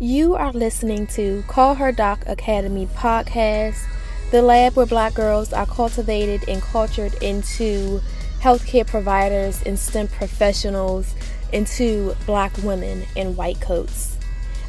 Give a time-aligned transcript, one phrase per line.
[0.00, 3.82] You are listening to Call Her Doc Academy podcast,
[4.30, 8.00] the lab where black girls are cultivated and cultured into
[8.40, 11.16] healthcare providers and STEM professionals,
[11.52, 14.16] into black women in white coats.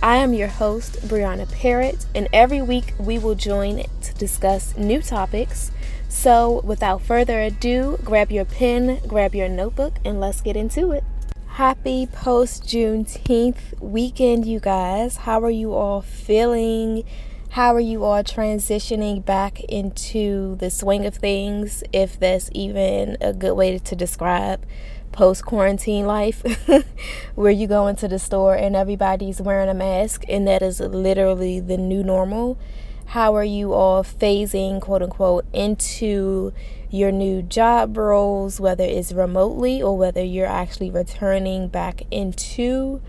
[0.00, 5.02] I am your host, Brianna Parrott, and every week we will join to discuss new
[5.02, 5.72] topics.
[6.08, 11.02] So, without further ado, grab your pen, grab your notebook, and let's get into it.
[11.56, 15.16] Happy post Juneteenth weekend, you guys.
[15.16, 17.02] How are you all feeling?
[17.52, 23.32] How are you all transitioning back into the swing of things, if that's even a
[23.32, 24.66] good way to describe
[25.12, 26.44] post quarantine life,
[27.34, 31.58] where you go into the store and everybody's wearing a mask, and that is literally
[31.58, 32.58] the new normal?
[33.06, 36.52] How are you all phasing, quote unquote, into
[36.96, 43.00] your new job roles, whether it's remotely or whether you're actually returning back into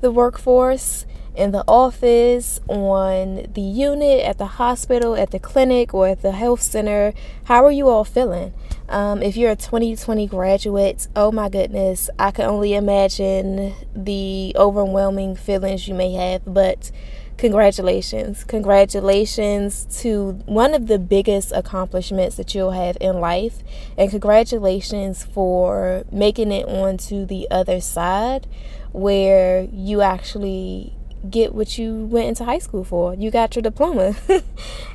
[0.00, 1.06] the workforce?
[1.34, 6.32] in the office, on the unit, at the hospital, at the clinic, or at the
[6.32, 7.12] health center.
[7.44, 8.52] How are you all feeling?
[8.88, 15.36] Um, if you're a 2020 graduate, oh my goodness, I can only imagine the overwhelming
[15.36, 16.92] feelings you may have, but
[17.36, 18.44] congratulations.
[18.44, 23.58] Congratulations to one of the biggest accomplishments that you'll have in life,
[23.96, 28.46] and congratulations for making it onto the other side
[28.92, 30.94] where you actually
[31.28, 33.14] get what you went into high school for.
[33.14, 34.14] You got your diploma.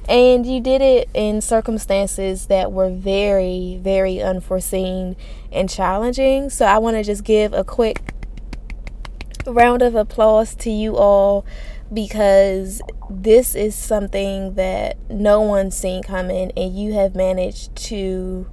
[0.09, 5.15] and you did it in circumstances that were very, very unforeseen
[5.51, 6.49] and challenging.
[6.49, 8.13] So I want to just give a quick
[9.49, 11.45] round of applause to you all
[11.91, 18.47] because this is something that no one's seen coming and you have managed to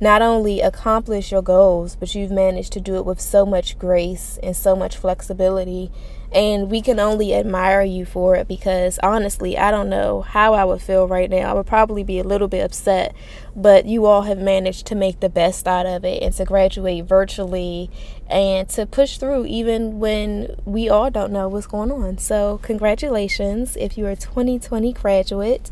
[0.00, 4.38] not only accomplish your goals, but you've managed to do it with so much grace
[4.42, 5.90] and so much flexibility
[6.32, 10.64] and we can only admire you for it because honestly, I don't know how I
[10.64, 11.50] would feel right now.
[11.50, 13.14] I would probably be a little bit upset,
[13.54, 17.04] but you all have managed to make the best out of it and to graduate
[17.04, 17.90] virtually
[18.28, 22.18] and to push through even when we all don't know what's going on.
[22.18, 25.70] So, congratulations if you're a 2020 graduate.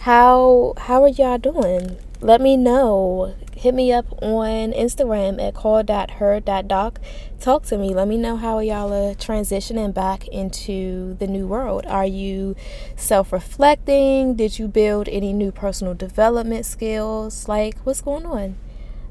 [0.00, 1.96] How how are y'all doing?
[2.20, 7.00] Let me know hit me up on Instagram at call.her.doc.
[7.38, 7.94] Talk to me.
[7.94, 11.86] Let me know how y'all are transitioning back into the new world.
[11.86, 12.56] Are you
[12.96, 14.34] self reflecting?
[14.34, 17.46] Did you build any new personal development skills?
[17.46, 18.56] Like, what's going on?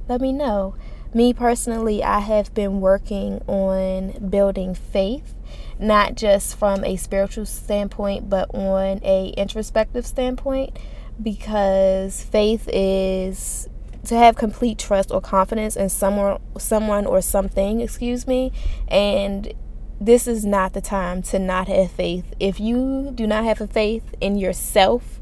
[0.09, 0.75] Let me know.
[1.13, 5.33] Me personally, I have been working on building faith
[5.79, 10.77] not just from a spiritual standpoint but on a introspective standpoint
[11.21, 13.67] because faith is
[14.05, 18.51] to have complete trust or confidence in someone someone or something, excuse me,
[18.87, 19.53] and
[19.99, 22.33] this is not the time to not have faith.
[22.39, 25.19] If you do not have a faith in yourself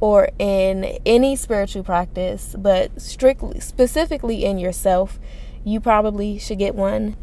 [0.00, 5.20] or in any spiritual practice, but strictly specifically in yourself,
[5.64, 7.16] you probably should get one.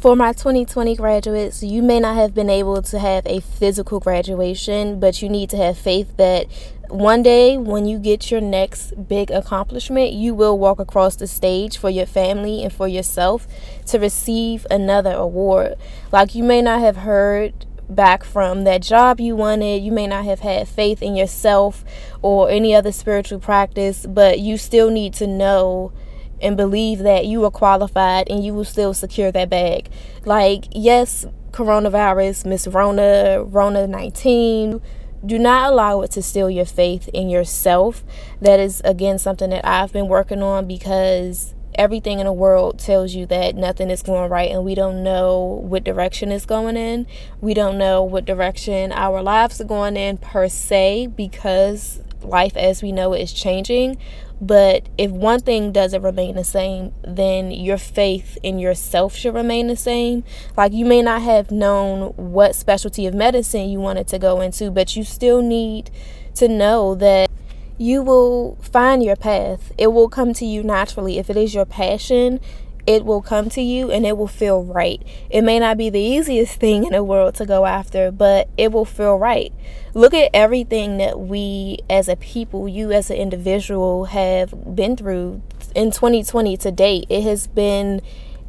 [0.00, 5.00] For my 2020 graduates, you may not have been able to have a physical graduation,
[5.00, 6.46] but you need to have faith that
[6.88, 11.76] one day when you get your next big accomplishment, you will walk across the stage
[11.76, 13.48] for your family and for yourself
[13.86, 15.74] to receive another award.
[16.12, 20.24] Like you may not have heard back from that job you wanted, you may not
[20.24, 21.84] have had faith in yourself
[22.22, 25.92] or any other spiritual practice, but you still need to know
[26.40, 29.90] and believe that you are qualified and you will still secure that bag.
[30.24, 34.80] Like, yes, coronavirus, Miss Rona, Rona 19
[35.24, 38.04] do not allow it to steal your faith in yourself.
[38.40, 43.14] That is, again, something that I've been working on because everything in the world tells
[43.14, 47.06] you that nothing is going right and we don't know what direction is going in.
[47.40, 52.82] We don't know what direction our lives are going in per se because life as
[52.82, 53.98] we know it is changing.
[54.40, 59.66] But if one thing doesn't remain the same, then your faith in yourself should remain
[59.66, 60.22] the same.
[60.56, 64.70] Like you may not have known what specialty of medicine you wanted to go into,
[64.70, 65.90] but you still need
[66.36, 67.30] to know that
[67.78, 69.72] you will find your path.
[69.78, 71.18] It will come to you naturally.
[71.18, 72.40] If it is your passion,
[72.88, 75.02] it will come to you and it will feel right.
[75.28, 78.72] It may not be the easiest thing in the world to go after, but it
[78.72, 79.52] will feel right.
[79.92, 85.42] Look at everything that we as a people, you as an individual, have been through
[85.74, 87.04] in 2020 to date.
[87.10, 88.00] It has been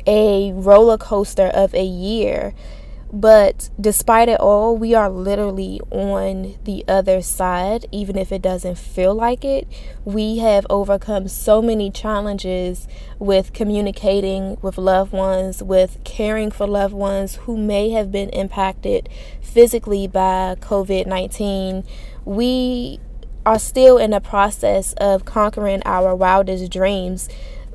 [0.07, 2.53] a roller coaster of a year
[3.11, 8.77] But despite it all, we are literally on the other side, even if it doesn't
[8.77, 9.67] feel like it.
[10.05, 16.93] We have overcome so many challenges with communicating with loved ones, with caring for loved
[16.93, 19.09] ones who may have been impacted
[19.41, 21.83] physically by COVID 19.
[22.25, 22.99] We
[23.43, 27.27] are still in the process of conquering our wildest dreams.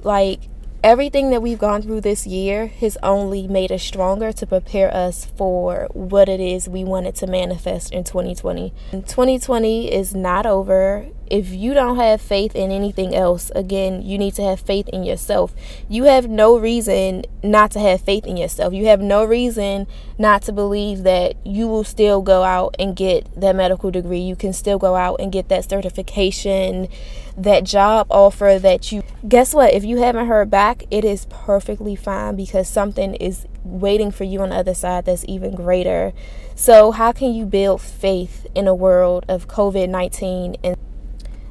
[0.04, 0.42] Like,
[0.84, 5.24] everything that we've gone through this year has only made us stronger to prepare us
[5.24, 8.70] for what it is we wanted to manifest in 2020.
[8.92, 11.06] 2020 is not over.
[11.26, 15.04] If you don't have faith in anything else, again, you need to have faith in
[15.04, 15.54] yourself.
[15.88, 18.74] You have no reason not to have faith in yourself.
[18.74, 19.86] You have no reason
[20.18, 24.20] not to believe that you will still go out and get that medical degree.
[24.20, 26.88] You can still go out and get that certification
[27.36, 31.96] that job offer that you guess what if you haven't heard back it is perfectly
[31.96, 36.12] fine because something is waiting for you on the other side that's even greater
[36.54, 40.76] so how can you build faith in a world of covid-19 and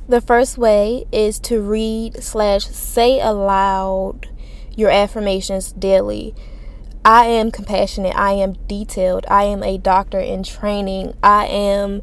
[0.07, 4.29] the first way is to read slash say aloud
[4.75, 6.33] your affirmations daily
[7.05, 8.15] I am compassionate.
[8.15, 9.25] I am detailed.
[9.27, 11.13] I am a doctor in training.
[11.21, 12.01] I am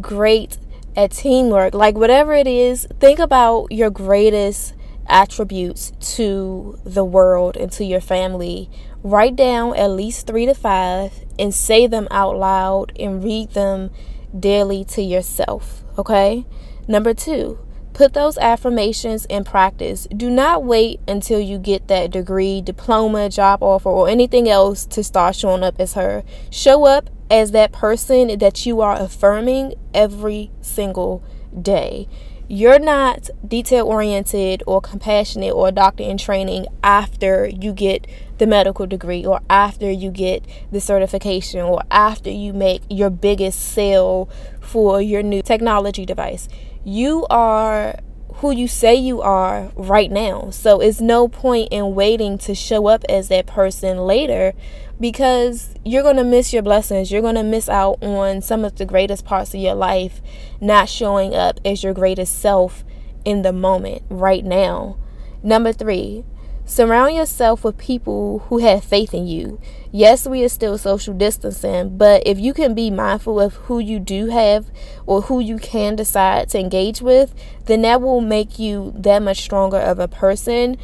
[0.00, 0.58] great
[0.96, 4.74] at teamwork, like whatever it is, think about your greatest
[5.06, 8.70] attributes to the world and to your family.
[9.02, 13.90] Write down at least three to five and say them out loud and read them
[14.38, 15.82] daily to yourself.
[15.98, 16.44] Okay?
[16.88, 17.58] Number two,
[17.92, 20.06] put those affirmations in practice.
[20.14, 25.04] Do not wait until you get that degree, diploma, job offer, or anything else to
[25.04, 26.24] start showing up as her.
[26.50, 31.22] Show up as that person that you are affirming every single
[31.60, 32.08] day.
[32.48, 38.06] You're not detail oriented or compassionate or a doctor in training after you get
[38.36, 43.58] the medical degree or after you get the certification or after you make your biggest
[43.58, 44.28] sale
[44.60, 46.48] for your new technology device.
[46.84, 47.98] You are
[48.36, 50.50] who you say you are right now.
[50.50, 54.52] So it's no point in waiting to show up as that person later
[54.98, 57.12] because you're going to miss your blessings.
[57.12, 60.20] You're going to miss out on some of the greatest parts of your life
[60.60, 62.84] not showing up as your greatest self
[63.24, 64.96] in the moment right now.
[65.42, 66.24] Number 3,
[66.64, 69.60] Surround yourself with people who have faith in you.
[69.90, 73.98] Yes, we are still social distancing, but if you can be mindful of who you
[73.98, 74.70] do have
[75.04, 77.34] or who you can decide to engage with,
[77.66, 80.76] then that will make you that much stronger of a person.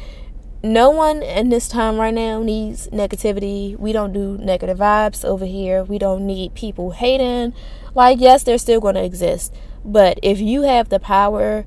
[0.61, 3.77] No one in this time right now needs negativity.
[3.77, 5.85] We don't do negative vibes over here.
[5.85, 7.53] We don't need people hating.
[7.95, 9.55] Like, yes, they're still going to exist.
[9.85, 11.65] But if you have the power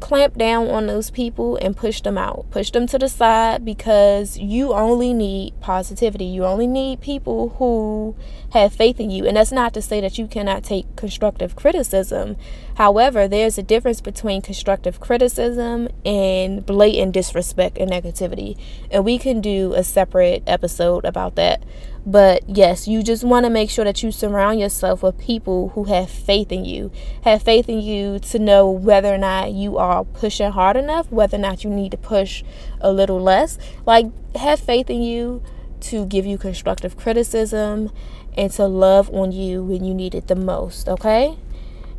[0.00, 2.46] clamp down on those people and push them out.
[2.50, 6.24] Push them to the side because you only need positivity.
[6.24, 8.16] You only need people who
[8.52, 9.26] have faith in you.
[9.26, 12.36] And that's not to say that you cannot take constructive criticism.
[12.76, 18.56] However, there's a difference between constructive criticism and blatant disrespect and negativity.
[18.90, 21.62] And we can do a separate episode about that.
[22.08, 25.84] But yes, you just want to make sure that you surround yourself with people who
[25.84, 26.90] have faith in you,
[27.24, 31.36] have faith in you to know whether or not you are pushing hard enough, whether
[31.36, 32.42] or not you need to push
[32.80, 33.58] a little less.
[33.84, 35.42] Like, have faith in you
[35.80, 37.90] to give you constructive criticism
[38.38, 41.36] and to love on you when you need it the most, okay?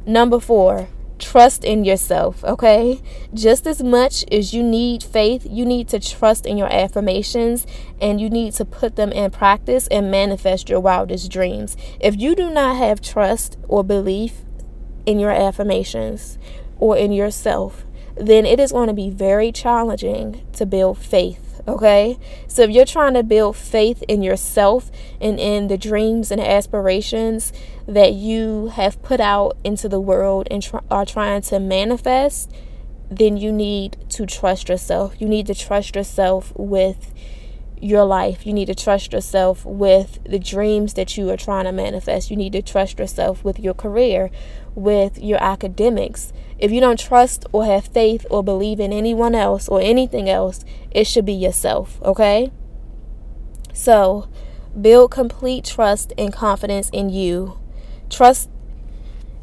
[0.08, 0.88] Number four,
[1.20, 3.02] trust in yourself, okay?
[3.34, 7.68] Just as much as you need faith, you need to trust in your affirmations
[8.02, 11.76] and you need to put them in practice and manifest your wildest dreams.
[12.00, 14.34] If you do not have trust or belief
[15.06, 16.38] in your affirmations
[16.78, 22.18] or in yourself, then it is going to be very challenging to build faith Okay?
[22.48, 24.90] So if you're trying to build faith in yourself
[25.22, 27.54] and in the dreams and aspirations
[27.88, 32.52] that you have put out into the world and tr- are trying to manifest,
[33.12, 35.16] then you need to trust yourself.
[35.22, 37.14] You need to trust yourself with
[37.82, 38.46] your life.
[38.46, 42.30] You need to trust yourself with the dreams that you are trying to manifest.
[42.30, 44.32] You need to trust yourself with your career,
[44.76, 46.34] with your academics.
[46.58, 50.66] If you don't trust or have faith or believe in anyone else or anything else,
[50.92, 52.52] it should be yourself, okay?
[53.74, 54.28] So,
[54.80, 57.58] build complete trust and confidence in you.
[58.10, 58.50] Trust,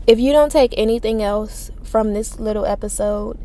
[0.07, 3.39] if you don't take anything else from this little episode,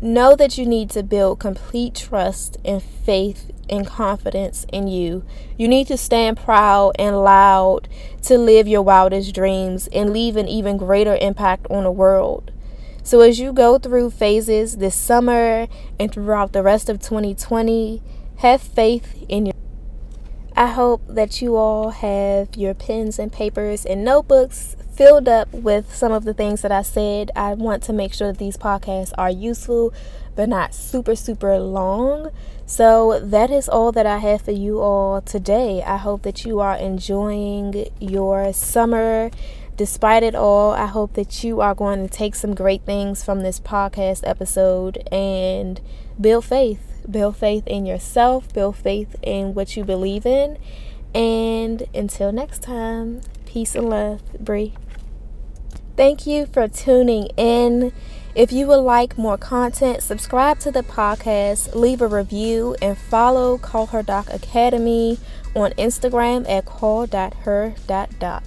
[0.00, 5.24] know that you need to build complete trust and faith and confidence in you.
[5.56, 7.88] You need to stand proud and loud
[8.22, 12.52] to live your wildest dreams and leave an even greater impact on the world.
[13.02, 15.66] So, as you go through phases this summer
[15.98, 18.02] and throughout the rest of 2020,
[18.38, 19.54] have faith in your
[20.54, 25.94] I hope that you all have your pens and papers and notebooks filled up with
[25.94, 27.30] some of the things that I said.
[27.36, 29.94] I want to make sure that these podcasts are useful
[30.34, 32.32] but not super, super long.
[32.66, 35.84] So, that is all that I have for you all today.
[35.84, 39.30] I hope that you are enjoying your summer.
[39.76, 43.42] Despite it all, I hope that you are going to take some great things from
[43.42, 45.80] this podcast episode and
[46.20, 50.58] build faith build faith in yourself, build faith in what you believe in.
[51.14, 54.74] And until next time, peace and love, Bree.
[55.98, 57.92] Thank you for tuning in.
[58.36, 63.58] If you would like more content, subscribe to the podcast, leave a review, and follow
[63.58, 65.18] Call Her Doc Academy
[65.56, 68.44] on Instagram at call.her.doc.